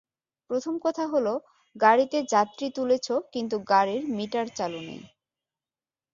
[0.49, 1.33] প্রথম কথা হলো,
[1.75, 5.01] গাড়িতে যাত্রী তুলেছো কিন্তু গাড়ির মিটার চালু নেই।